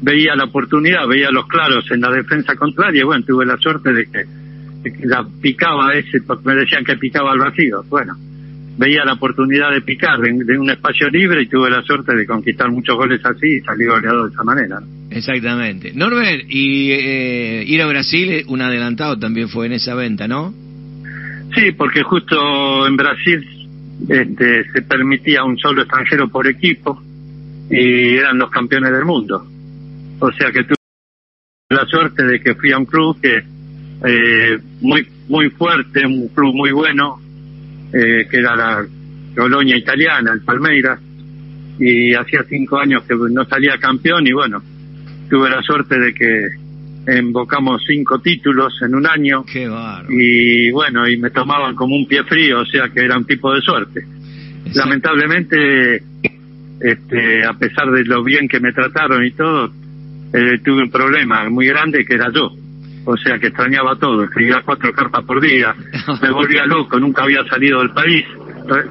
[0.00, 4.06] veía la oportunidad, veía los claros en la defensa contraria bueno, tuve la suerte de
[4.06, 4.24] que,
[5.06, 7.82] la picaba ese, porque me decían que picaba al vacío.
[7.88, 8.14] Bueno,
[8.78, 12.70] veía la oportunidad de picar de, un espacio libre y tuve la suerte de conquistar
[12.70, 14.80] muchos goles así y salir goleado de esa manera.
[14.80, 14.86] ¿no?
[15.10, 15.92] Exactamente.
[15.92, 20.54] Norbert, y eh, ir a Brasil, un adelantado también fue en esa venta, ¿no?
[21.54, 23.58] Sí, porque justo en Brasil
[24.08, 27.00] este, se permitía un solo extranjero por equipo
[27.70, 29.46] y eran los campeones del mundo.
[30.20, 30.76] O sea que tuve
[31.70, 33.42] la suerte de que fui a un club que
[34.04, 37.20] eh, muy muy fuerte, un club muy bueno,
[37.92, 38.86] eh, que era la
[39.36, 41.00] Colonia italiana, el Palmeiras,
[41.78, 44.62] y hacía cinco años que no salía campeón y bueno,
[45.28, 46.48] tuve la suerte de que
[47.08, 49.68] embocamos cinco títulos en un año Qué
[50.10, 53.52] y bueno, y me tomaban como un pie frío, o sea que era un tipo
[53.54, 54.00] de suerte.
[54.00, 54.80] Exacto.
[54.80, 56.02] Lamentablemente,
[56.80, 59.72] este, a pesar de lo bien que me trataron y todo,
[60.34, 62.50] eh, tuve un problema muy grande que era yo.
[63.06, 65.74] O sea que extrañaba todo, escribía cuatro cartas por día,
[66.20, 68.26] me volvía loco, nunca había salido del país,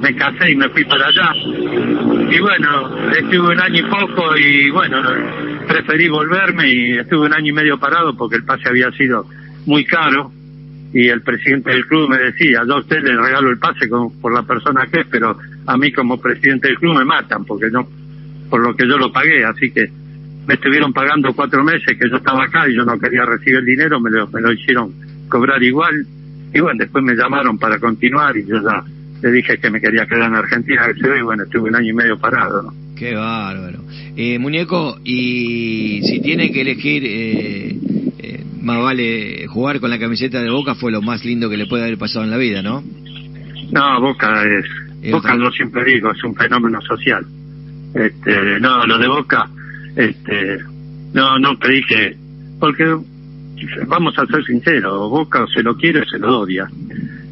[0.02, 1.32] me casé y me fui para allá.
[1.36, 5.02] Y bueno, estuve un año y poco y bueno,
[5.68, 9.26] preferí volverme y estuve un año y medio parado porque el pase había sido
[9.66, 10.32] muy caro
[10.94, 14.20] y el presidente del club me decía, yo a usted le regalo el pase con-
[14.22, 17.70] por la persona que es, pero a mí como presidente del club me matan porque
[17.70, 17.88] no,
[18.50, 19.90] por lo que yo lo pagué, así que
[20.48, 23.66] me estuvieron pagando cuatro meses que yo estaba acá y yo no quería recibir el
[23.66, 24.92] dinero, me lo, me lo hicieron
[25.30, 26.06] cobrar igual
[26.54, 28.82] y bueno, después me llamaron para continuar y yo ya
[29.22, 32.18] le dije que me quería quedar en Argentina, y bueno, estuve un año y medio
[32.20, 32.74] parado, ¿no?
[32.96, 33.80] Qué bárbaro.
[34.16, 37.78] Eh, muñeco, y si tiene que elegir, eh,
[38.20, 41.68] eh, más vale jugar con la camiseta de Boca fue lo más lindo que le
[41.68, 42.84] puede haber pasado en la vida, ¿no?
[43.72, 44.66] No, Boca es,
[45.12, 47.26] Boca otra- yo siempre digo, es un fenómeno social.
[47.94, 49.50] Este, no, lo de Boca,
[49.96, 50.58] este,
[51.14, 52.16] no, no creí que,
[52.60, 52.96] porque
[53.88, 56.68] vamos a ser sinceros, Boca se lo quiere se lo odia.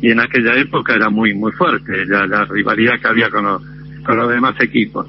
[0.01, 3.61] Y en aquella época era muy, muy fuerte la, la rivalidad que había con los,
[4.03, 5.07] con los demás equipos.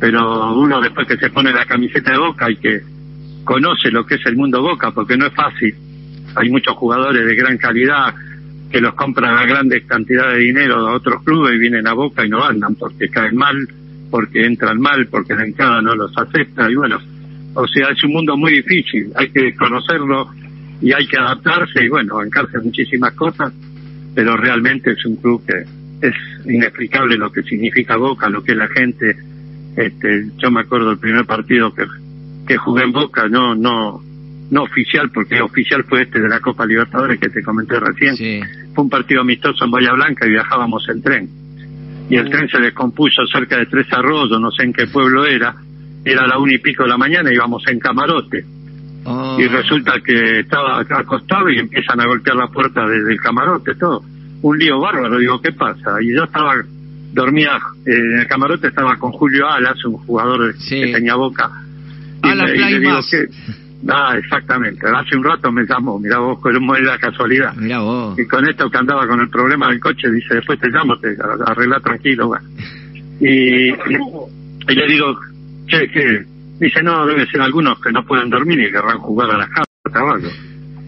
[0.00, 2.80] Pero uno después que se pone la camiseta de Boca y que
[3.44, 5.74] conoce lo que es el mundo Boca, porque no es fácil.
[6.34, 8.14] Hay muchos jugadores de gran calidad
[8.70, 12.24] que los compran a grandes cantidades de dinero a otros clubes y vienen a Boca
[12.24, 13.56] y no andan porque caen mal,
[14.10, 16.98] porque entran mal, porque la entrada no los acepta y bueno,
[17.54, 20.30] o sea, es un mundo muy difícil, hay que conocerlo
[20.80, 23.52] y hay que adaptarse y bueno, bancarse muchísimas cosas,
[24.14, 25.64] pero realmente es un club que
[26.06, 26.14] es
[26.46, 29.16] inexplicable lo que significa Boca, lo que es la gente.
[29.76, 31.84] Este, yo me acuerdo del primer partido que,
[32.46, 34.02] que jugué en Boca, no, no,
[34.50, 38.16] no oficial, porque oficial fue este de la Copa Libertadores que te comenté recién.
[38.16, 38.40] Sí.
[38.74, 41.28] Fue un partido amistoso en Bahía Blanca y viajábamos en tren.
[42.10, 45.54] Y el tren se descompuso cerca de Tres Arroyos, no sé en qué pueblo era.
[46.04, 48.44] Era la una y pico de la mañana y íbamos en camarote.
[49.04, 53.74] Oh, Y resulta que estaba acostado y empiezan a golpear la puerta desde el camarote,
[53.74, 54.02] todo.
[54.42, 56.00] Un lío bárbaro, digo, ¿qué pasa?
[56.00, 56.54] Y yo estaba,
[57.12, 60.80] dormía, eh, en el camarote estaba con Julio Alas, un jugador Sí.
[60.80, 61.50] que tenía boca.
[62.22, 63.28] Alas me- Play le digo que,
[63.88, 67.54] ah, exactamente, hace un rato me llamó, mira vos, cómo es la casualidad.
[67.56, 68.16] Mirá vos.
[68.18, 71.16] Y con esto que andaba con el problema del coche, dice, después te llamo, te
[71.46, 72.46] arregla tranquilo, bueno.
[73.20, 75.18] Y, y le digo,
[75.66, 76.24] che, que
[76.62, 79.92] Dice, no, debe ser algunos que no pueden dormir y querrán jugar a las cartas,
[79.92, 80.28] trabajo.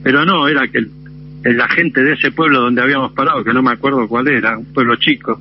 [0.05, 0.89] Pero no, era que el,
[1.43, 4.73] la gente de ese pueblo donde habíamos parado, que no me acuerdo cuál era, un
[4.73, 5.41] pueblo chico,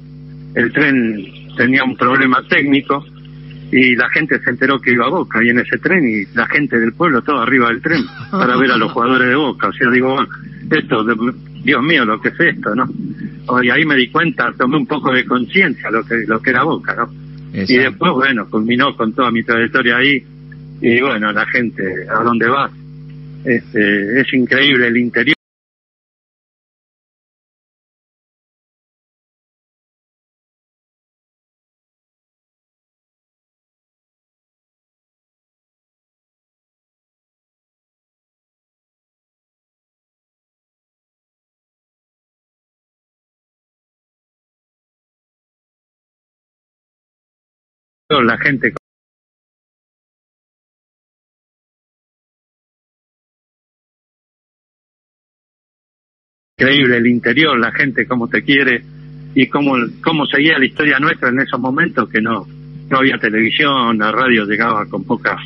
[0.55, 1.23] el tren
[1.55, 3.05] tenía un problema técnico
[3.71, 6.47] y la gente se enteró que iba a Boca y en ese tren y la
[6.47, 9.67] gente del pueblo todo arriba del tren para ver a los jugadores de Boca.
[9.67, 10.29] O sea, digo, bueno,
[10.71, 11.05] esto,
[11.63, 12.89] Dios mío, lo que es esto, ¿no?
[13.61, 16.63] Y ahí me di cuenta, tomé un poco de conciencia lo que, lo que era
[16.63, 17.22] Boca, ¿no?
[17.53, 20.23] Y después, bueno, culminó con toda mi trayectoria ahí.
[20.81, 22.71] Y bueno, la gente, a dónde vas,
[23.45, 25.35] este, es increíble el interior.
[48.21, 48.73] La gente
[56.57, 58.83] increíble el interior, la gente cómo te quiere
[59.35, 62.45] y cómo, cómo seguía la historia nuestra en esos momentos que no,
[62.89, 65.37] no había televisión, la radio llegaba con poca,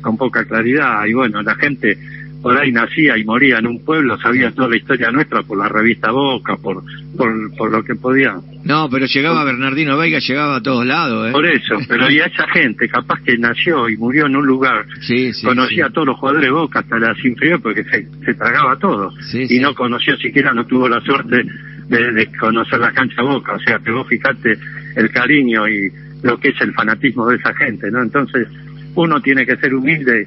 [0.00, 1.96] con poca claridad y bueno, la gente
[2.42, 5.68] por ahí nacía y moría en un pueblo, sabía toda la historia nuestra por la
[5.68, 6.82] revista Boca, por,
[7.16, 8.36] por, por lo que podía.
[8.66, 11.32] No, pero llegaba Bernardino Veiga, llegaba a todos lados, ¿eh?
[11.32, 14.84] Por eso, pero y a esa gente, capaz que nació y murió en un lugar,
[15.00, 15.90] Sí, sí, conocía sí.
[15.90, 19.12] a todos los jugadores de Boca, hasta las inferiores, porque se, se tragaba todo.
[19.30, 21.44] Sí, y no conoció siquiera, no tuvo la suerte
[21.88, 23.54] de, de conocer la cancha Boca.
[23.54, 24.58] O sea, que vos fijate
[24.96, 25.88] el cariño y
[26.22, 28.02] lo que es el fanatismo de esa gente, ¿no?
[28.02, 28.48] Entonces,
[28.96, 30.26] uno tiene que ser humilde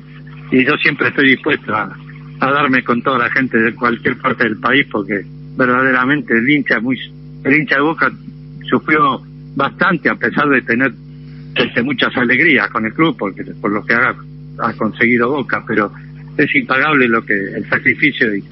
[0.52, 1.94] y yo siempre estoy dispuesto a,
[2.40, 5.24] a darme con toda la gente de cualquier parte del país porque
[5.58, 6.98] verdaderamente el hincha muy
[7.44, 8.12] el hincha de Boca
[8.70, 9.22] sufrió
[9.56, 10.92] bastante a pesar de tener
[11.56, 14.16] este, muchas alegrías con el club porque por lo que ha,
[14.78, 15.92] conseguido Boca pero
[16.38, 18.44] es impagable lo que el sacrificio y,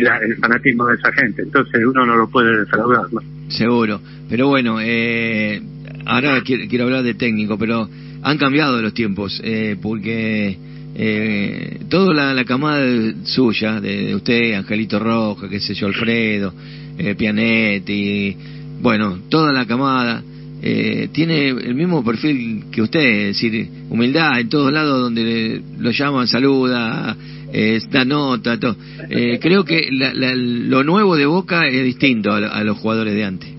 [0.00, 3.06] la- el fanatismo de esa gente entonces uno no lo puede defraudar.
[3.48, 4.00] Seguro.
[4.28, 5.60] Pero bueno, eh,
[6.06, 7.88] ahora quiero, quiero hablar de técnico, pero
[8.22, 10.56] han cambiado los tiempos, eh, porque
[10.94, 15.86] eh, toda la, la camada de- suya, de, de usted, Angelito Roja, qué sé yo,
[15.86, 16.52] Alfredo,
[16.98, 18.36] eh, Pianetti,
[18.80, 20.22] bueno, toda la camada,
[20.62, 25.90] eh, tiene el mismo perfil que usted, es decir, humildad en todos lados donde lo
[25.90, 27.16] llaman, saluda,
[27.52, 28.76] eh, da nota, todo.
[29.10, 33.14] Eh, creo que la- la- lo nuevo de Boca es distinto a, a los jugadores
[33.14, 33.50] de antes.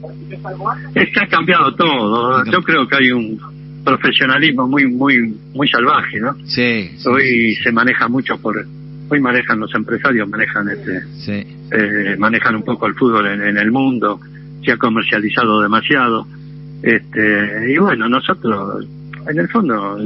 [0.96, 3.40] es que ha cambiado todo yo creo que hay un
[3.86, 8.66] profesionalismo muy muy muy salvaje no Sí, sí, hoy se maneja mucho por
[9.10, 11.56] hoy manejan los empresarios manejan este sí.
[11.72, 14.20] eh, manejan un poco el fútbol en, en el mundo,
[14.66, 16.28] se ha comercializado demasiado.
[16.82, 18.86] Este, y bueno, nosotros,
[19.28, 19.98] en el fondo,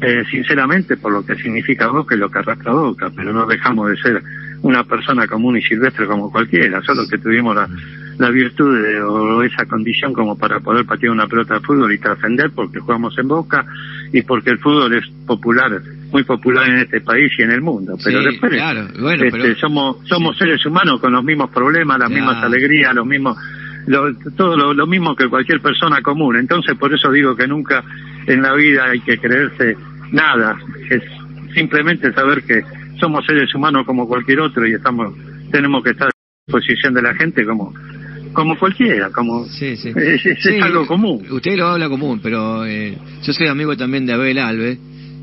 [0.00, 3.90] eh, sinceramente, por lo que significa Boca y lo que arrastra Boca, pero no dejamos
[3.90, 4.22] de ser
[4.62, 7.68] una persona común y silvestre como cualquiera, solo que tuvimos la,
[8.18, 11.98] la virtud de, o esa condición como para poder patear una pelota de fútbol y
[11.98, 13.64] trascender porque jugamos en Boca
[14.12, 15.80] y porque el fútbol es popular,
[16.12, 17.96] muy popular en este país y en el mundo.
[18.02, 21.98] Pero Sí, después claro, bueno, este, pero- somos somos seres humanos con los mismos problemas,
[21.98, 23.36] las mismas alegrías, los mismos
[23.86, 26.36] lo- todo lo, lo mismo que cualquier persona común.
[26.36, 27.84] Entonces, por eso digo que nunca
[28.26, 29.76] en la vida hay que creerse
[30.10, 30.56] nada,
[30.90, 31.02] es
[31.54, 32.62] simplemente saber que
[32.98, 35.14] somos seres humanos como cualquier otro y estamos
[35.52, 36.10] tenemos que estar a
[36.46, 37.72] disposición de la gente como
[38.36, 39.88] como cualquiera, como Sí, sí.
[39.88, 41.26] es, es- es Sí, algo común.
[41.30, 44.78] Usted lo habla común, pero eh, yo soy amigo también de Abel Alves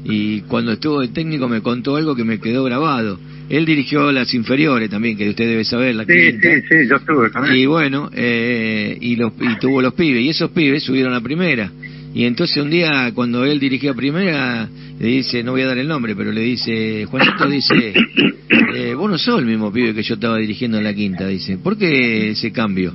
[0.05, 3.17] y cuando estuvo de técnico me contó algo que me quedó grabado.
[3.49, 6.47] Él dirigió las inferiores también, que usted debe saber, la Sí, quinta.
[6.49, 7.55] sí, sí, yo estuve él.
[7.57, 11.69] Y bueno, eh, y, los, y tuvo los pibes, y esos pibes subieron a primera.
[12.15, 14.67] Y entonces un día, cuando él dirigía primera,
[14.99, 17.93] le dice, no voy a dar el nombre, pero le dice, Juanito dice,
[18.75, 21.57] eh, vos no sos el mismo pibe que yo estaba dirigiendo en la quinta, dice,
[21.57, 22.93] ¿por qué ese cambio?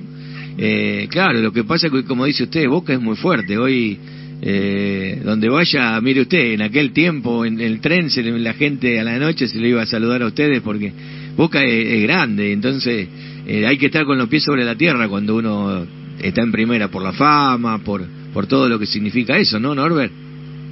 [0.57, 3.57] Eh, claro, lo que pasa es que, como dice usted, Boca es muy fuerte.
[3.59, 3.97] Hoy,
[4.43, 8.99] eh, donde vaya, mire usted, en aquel tiempo, en el tren, se le- la gente
[8.99, 10.93] a la noche se le iba a saludar a ustedes porque
[11.37, 13.09] Boca es, es grande, entonces
[13.47, 15.87] eh, hay que estar con los pies sobre la tierra cuando uno
[16.21, 20.13] está en primera por la fama, por, por todo lo que significa eso, ¿no, Norbert?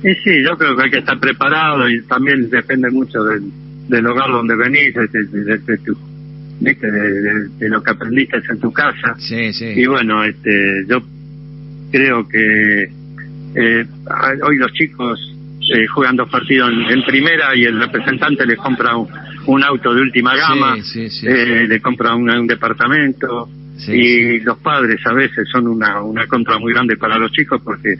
[0.02, 3.42] Y sí, yo creo que hay que estar preparado y también depende mucho del,
[3.88, 5.98] del hogar donde venís, de, de- de- de tu-.
[6.60, 9.14] De, lo que aprendiste en tu casa.
[9.18, 9.66] Sí, sí.
[9.76, 11.02] Y bueno, este, yo
[11.92, 12.84] creo que
[13.54, 13.86] eh,
[14.42, 15.20] hoy los chicos
[15.74, 19.06] eh, juegan dos partidos en, en primera y el representante les compra un,
[19.46, 23.48] un auto de última gama, Sí, sí, sí, eh, le compra un, un departamento
[23.92, 27.96] y los padres a veces son una, una contra muy grande para los chicos porque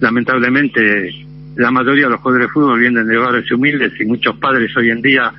[0.00, 1.10] lamentablemente
[1.56, 4.90] la mayoría de los jugadores de fútbol vienen de hogares humildes y muchos padres hoy
[4.90, 5.32] en día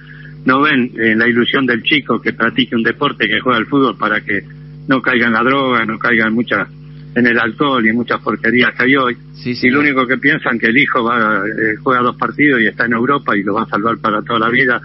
[0.45, 3.97] no ven eh, la ilusión del chico que practique un deporte, que juega al fútbol
[3.97, 4.43] para que
[4.88, 6.67] no caiga en la droga, no caiga en muchas
[7.15, 9.17] en el alcohol y en muchas porquerías que hay hoy.
[9.34, 9.67] Sí, sí.
[9.67, 12.86] Y lo único que piensan que el hijo va eh, juega dos partidos y está
[12.86, 14.82] en Europa y lo va a salvar para toda la vida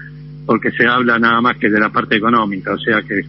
[0.47, 3.23] porque se habla nada más que de la parte económica, o sea que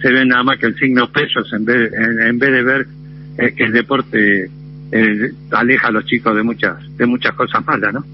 [0.00, 2.86] se ve nada más que el signo pesos en vez, en, en vez de ver
[3.38, 4.50] eh, que el deporte
[4.92, 8.04] eh, aleja a los chicos de muchas de muchas cosas malas, ¿no?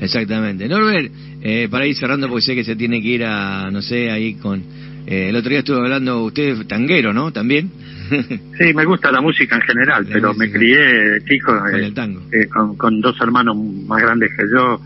[0.00, 0.68] Exactamente.
[0.68, 1.10] Norbert,
[1.42, 4.34] eh, para ir cerrando, porque sé que se tiene que ir a, no sé, ahí
[4.34, 4.60] con...
[5.06, 7.32] eh, el otro día estuve hablando, usted es tanguero, ¿no?
[7.32, 7.70] También.
[8.58, 10.44] Sí, me gusta la música en general, La pero música.
[10.46, 12.20] me crié chico Con eh, el tango.
[12.32, 14.78] eh, con, con dos hermanos más grandes que yo,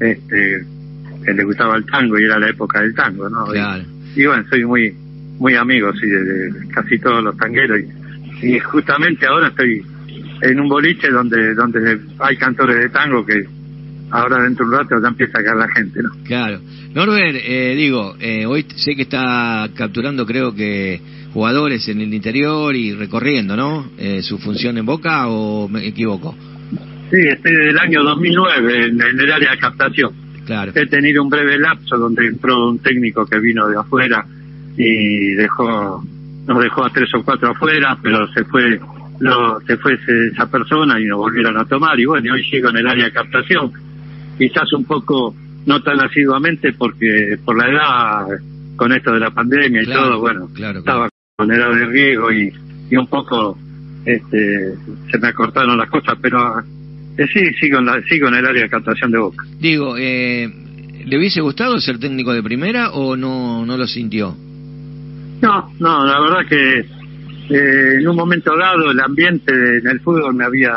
[0.00, 0.64] este,
[1.24, 3.46] que le gustaba el tango y era la época del tango, ¿no?
[3.48, 3.84] Y- Claro.
[4.16, 4.94] Y, bueno, soy muy
[5.38, 7.78] muy amigo sí, de, de casi todos los tangueros
[8.42, 9.82] y, y justamente ahora estoy
[10.42, 13.44] en un boliche donde donde hay cantores de tango que
[14.10, 16.10] ahora dentro de un rato ya empieza a caer la gente, ¿no?
[16.24, 16.60] Claro.
[16.94, 21.00] Norbert, eh, digo, eh, hoy sé que está capturando, creo que,
[21.32, 23.90] jugadores en el interior y recorriendo, ¿no?
[23.98, 26.34] Eh, ¿Su función en Boca o me equivoco?
[27.10, 30.12] Sí, estoy del año 2009 en, en el área de captación.
[30.46, 30.72] Claro.
[30.74, 34.24] He tenido un breve lapso donde entró un técnico que vino de afuera
[34.76, 36.02] y dejó
[36.46, 38.80] nos dejó a tres o cuatro afuera, pero se fue
[39.20, 42.68] lo, se fue ese- esa persona y nos volvieron a tomar y bueno, hoy sigo
[42.70, 43.72] en el área de captación.
[44.38, 45.34] Quizás un poco
[45.66, 48.38] no tan asiduamente porque por la edad
[48.76, 52.32] con esto de la pandemia y Claro, todo, bueno, claro, estaba con edad de riesgo
[52.32, 52.52] y,
[52.90, 53.58] y un poco
[54.06, 54.74] este
[55.10, 56.60] se me acortaron las cosas, pero
[57.18, 59.44] eh, sí, sigo en, la, sigo en el área de captación de Boca.
[59.58, 60.48] Digo, eh,
[61.04, 64.36] ¿le hubiese gustado ser técnico de primera o no, no lo sintió?
[65.42, 66.84] No, no, la verdad que
[67.50, 70.72] eh, en un momento dado el ambiente en el fútbol me había,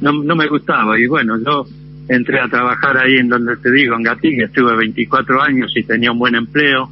[0.00, 0.98] no, no me gustaba.
[0.98, 1.66] Y bueno, yo
[2.08, 5.82] entré a trabajar ahí en donde te digo, en Gatí, que estuve 24 años y
[5.82, 6.90] tenía un buen empleo.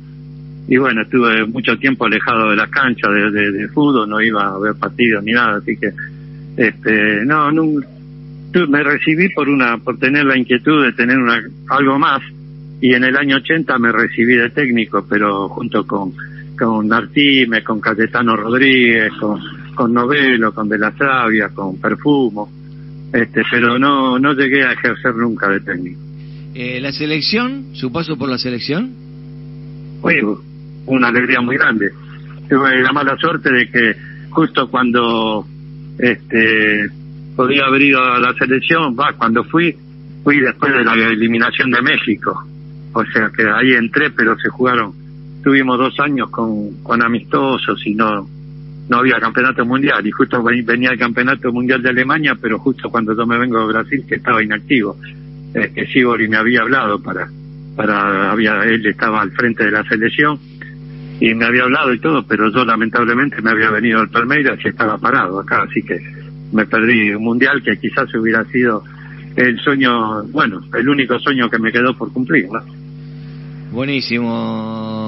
[0.67, 4.55] Y bueno, estuve mucho tiempo alejado de la cancha de, de, de fútbol, no iba
[4.55, 5.93] a ver partidos ni nada, así que
[6.57, 7.51] este, no,
[8.69, 12.23] me recibí por una, por tener la inquietud de tener una, algo más.
[12.81, 16.13] Y en el año 80 me recibí de técnico, pero junto con
[16.59, 19.41] con Artime, con Cayetano Rodríguez, con,
[19.75, 22.51] con Novelo, con De la Sabia, con Perfumo,
[23.13, 26.01] este, pero no, no llegué a ejercer nunca de técnico.
[26.55, 28.93] Eh, ¿La selección, su paso por la selección?
[30.03, 30.23] Oye,
[30.87, 31.91] una alegría muy grande.
[32.49, 33.97] Tuve la mala suerte de que
[34.31, 35.47] justo cuando
[35.99, 36.91] este
[37.35, 39.75] podía haber ido a la selección, va, cuando fui,
[40.23, 42.45] fui después de la eliminación de México.
[42.93, 44.93] O sea que ahí entré, pero se jugaron,
[45.45, 48.27] tuvimos dos años con, con amistosos y no,
[48.89, 50.05] no había campeonato mundial.
[50.07, 53.61] Y justo ven- venía el campeonato mundial de Alemania, pero justo cuando yo me vengo
[53.61, 54.97] de Brasil, que estaba inactivo,
[55.55, 57.29] eh, que Sibori me había hablado para,
[57.77, 60.39] para, había, él estaba al frente de la selección
[61.21, 64.69] y me había hablado y todo, pero yo lamentablemente me había venido al Palmeiras y
[64.69, 66.01] estaba parado acá, así que
[66.53, 68.83] me perdí un mundial que quizás hubiera sido
[69.37, 72.47] el sueño, bueno, el único sueño que me quedó por cumplir.
[73.73, 75.04] Buenísimo,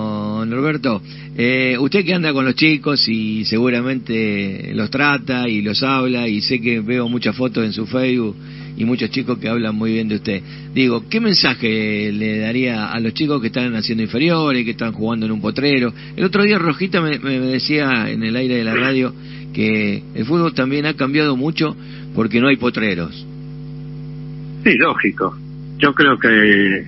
[0.51, 1.03] Norberto.
[1.37, 6.41] Eh, usted que anda con los chicos y seguramente los trata y los habla y
[6.41, 8.37] sé que veo muchas fotos en su Facebook
[8.77, 10.43] y muchos chicos que hablan muy bien de usted.
[10.75, 15.27] Digo, ¿qué mensaje le daría a los chicos que están haciendo inferiores, que están jugando
[15.27, 15.93] en un potrero?
[16.17, 19.13] El otro día Rojita me, me decía en el aire de la radio
[19.53, 21.75] que el fútbol también ha cambiado mucho
[22.15, 23.27] porque no hay potreros.
[24.65, 25.37] Sí, lógico.
[25.79, 26.87] Yo creo que,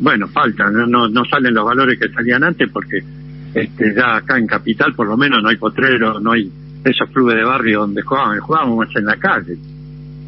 [0.00, 3.02] bueno, falta, no, no, salen los valores que salían antes porque
[3.54, 6.50] este, ya acá en Capital por lo menos no hay potrero, no hay
[6.84, 9.56] esos clubes de barrio donde jugaban, jugábamos en la calle.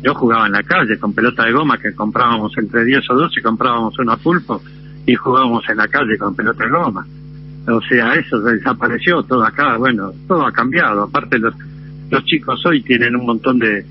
[0.03, 3.43] Yo jugaba en la calle con pelota de goma que comprábamos entre 10 o 12,
[3.43, 4.63] comprábamos una pulpo
[5.07, 7.07] y jugábamos en la calle con pelota de goma.
[7.67, 11.03] O sea, eso desapareció todo acá, bueno, todo ha cambiado.
[11.03, 11.55] Aparte los,
[12.11, 13.85] los chicos hoy tienen un montón de,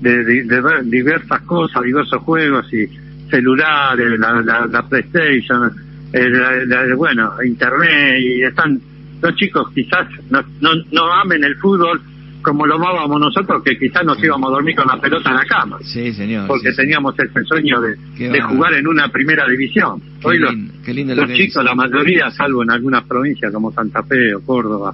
[0.00, 2.86] de, de- de ver diversas cosas, diversos juegos y
[3.32, 5.72] celulares, la, la, la PlayStation,
[6.12, 8.78] la- la- bueno, Internet y están
[9.22, 12.00] los chicos quizás no, no, no amen el fútbol
[12.42, 15.44] como lo amábamos nosotros, que quizás nos íbamos a dormir con la pelota en la
[15.44, 16.48] cama, Sí, señor.
[16.48, 17.96] porque sí, teníamos ese sueño de,
[18.42, 20.00] jugar en una primera división.
[20.20, 20.52] Qué Hoy los,
[20.84, 24.92] qué lindo los chicos, la mayoría, salvo en algunas provincias como Santa Fe o Córdoba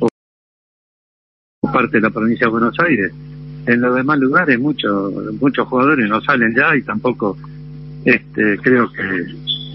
[0.00, 0.08] o
[1.72, 3.12] parte de la provincia de Buenos Aires,
[3.66, 7.36] en los demás lugares muchos muchos jugadores no salen ya y tampoco
[8.04, 9.24] este creo que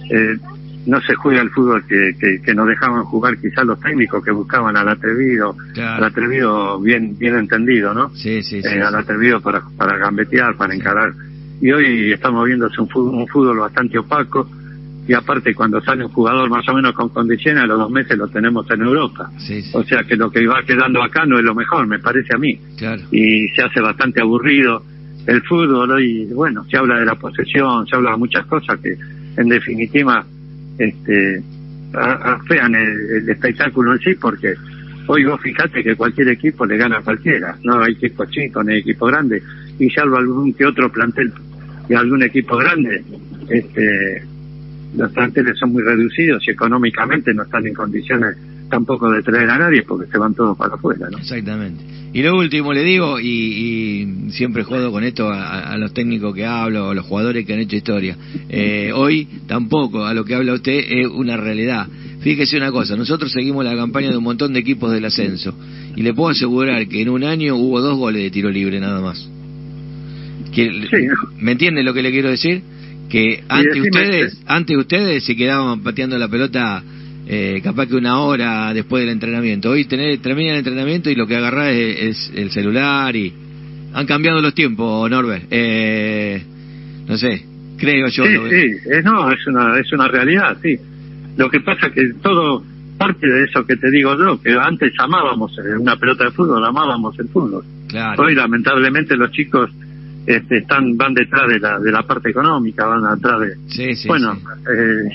[0.09, 0.37] eh,
[0.85, 4.31] no se juega el fútbol que, que, que nos dejaban jugar quizás los técnicos que
[4.31, 5.95] buscaban al atrevido, Claro.
[5.95, 8.09] al atrevido bien bien entendido, ¿no?
[8.15, 8.67] Sí, sí, sí.
[8.67, 8.99] eh, al sí.
[8.99, 11.13] atrevido para, para gambetear, para encarar.
[11.61, 14.49] Y hoy estamos viendo un fútbol, un fútbol bastante opaco
[15.07, 18.17] y aparte cuando sale un jugador más o menos con condiciones a los dos meses
[18.17, 19.29] lo tenemos en Europa.
[19.37, 21.99] Sí, sí, O sea que lo que va quedando acá no es lo mejor, me
[21.99, 22.59] parece a mí.
[22.77, 23.01] claro.
[23.11, 24.83] Y se hace bastante aburrido
[25.27, 28.97] el fútbol hoy, bueno, se habla de la posesión, se habla de muchas cosas que
[29.37, 30.25] en definitiva
[30.77, 31.41] este
[31.93, 34.55] afean el, espectáculo en sí porque
[35.07, 38.77] hoy vos fijate que cualquier equipo le gana a cualquiera, no hay equipo chico ni
[38.77, 39.41] equipo grande
[39.79, 41.31] y salvo algún que otro plantel
[41.87, 43.03] y algún equipo grande,
[43.49, 44.23] este
[44.95, 48.37] los planteles son muy reducidos y económicamente no están en condiciones
[48.73, 51.19] tampoco de traer a nadie porque se van todos para afuera, ¿no?
[51.19, 51.83] Exactamente.
[52.11, 56.33] Y lo último le digo, y, y siempre jodo con esto a, a, los técnicos
[56.33, 58.17] que hablo, a los jugadores que han hecho historia.
[58.49, 61.87] Eh, hoy tampoco, a lo que habla usted, es una realidad.
[62.21, 65.53] Fíjese una cosa, nosotros seguimos la campaña de un montón de equipos del ascenso,
[65.95, 69.01] y le puedo asegurar que en un año hubo dos goles de tiro libre nada
[69.01, 69.29] más.
[70.51, 71.07] Que, Sí.
[71.39, 72.63] ¿Me entiende lo que le quiero decir?
[73.07, 76.83] Que antes decime, ustedes, antes ustedes se quedaban pateando la pelota
[77.27, 79.69] eh, capaz que una hora después del entrenamiento.
[79.69, 83.33] Hoy tener, termina el entrenamiento y lo que agarrás es, es el celular y
[83.93, 85.45] han cambiado los tiempos, Norbert.
[85.51, 86.43] Eh,
[87.07, 87.45] no sé,
[87.77, 88.25] creo yo.
[88.25, 88.55] Sí, lo- sí,
[88.91, 90.77] eh, no, es una, es una realidad, sí.
[91.37, 92.63] Lo que pasa es que todo
[92.97, 96.63] parte de eso que te digo yo, que antes amábamos eh, una pelota de fútbol,
[96.63, 97.63] amábamos el fútbol.
[97.87, 98.23] Claro.
[98.23, 99.69] Hoy lamentablemente los chicos
[100.25, 103.55] este, están van detrás de la, de la parte económica, van atrás de...
[103.67, 104.41] Sí, sí, bueno, sí.
[104.71, 105.09] eh,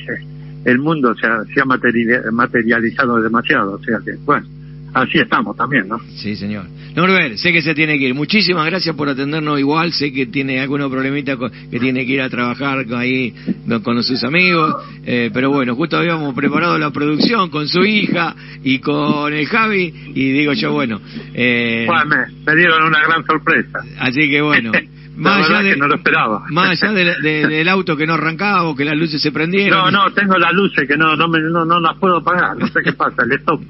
[0.71, 4.47] el mundo se ha, se ha materiali- materializado demasiado, o sea que, bueno,
[4.95, 5.99] así estamos también, ¿no?
[6.17, 6.65] Sí, señor.
[6.97, 8.15] Norbert, sé que se tiene que ir.
[8.15, 9.93] Muchísimas gracias por atendernos igual.
[9.93, 11.39] Sé que tiene algunos problemitas
[11.71, 13.33] que tiene que ir a trabajar ahí
[13.69, 14.75] con, con sus amigos.
[15.07, 19.93] Eh, pero bueno, justo habíamos preparado la producción con su hija y con el Javi.
[20.15, 21.01] Y digo yo, bueno.
[21.35, 23.79] Eh, Bueno, me, me dieron una gran sorpresa.
[24.01, 24.73] así que bueno.
[25.19, 26.45] Más allá, de- que no lo esperaba.
[26.51, 29.79] más allá de- de- del auto que no arrancaba o que las luces se prendieron.
[29.79, 32.67] No, no, tengo las luces que no, no, me, no, no las puedo pagar, no
[32.69, 33.61] sé qué pasa, el stop.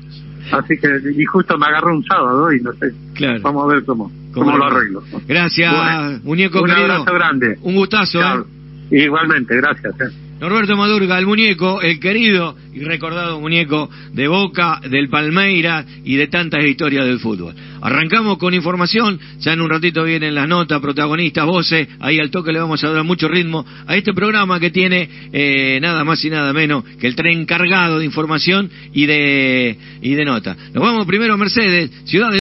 [0.52, 3.40] Así que, y justo me agarró un sábado y no sé, Claro.
[3.42, 5.02] vamos a ver cómo, cómo lo arreglo.
[5.26, 6.84] Gracias, Bueno, muñeco un querido.
[6.92, 7.58] abrazo grande.
[7.62, 8.20] Un gustazo.
[8.20, 8.46] Chao.
[8.90, 9.04] ¿eh?
[9.04, 9.94] Igualmente, gracias.
[10.00, 10.27] eh.
[10.40, 16.28] Norberto Madurga, el muñeco, el querido y recordado muñeco de Boca, del Palmeira y de
[16.28, 17.54] tantas historias del fútbol.
[17.80, 22.52] Arrancamos con información, ya en un ratito vienen las notas, protagonistas, voces, ahí al toque
[22.52, 26.30] le vamos a dar mucho ritmo a este programa que tiene eh, nada más y
[26.30, 30.56] nada menos que el tren cargado de información y de, y de nota.
[30.72, 32.36] Nos vamos primero a Mercedes, ciudad de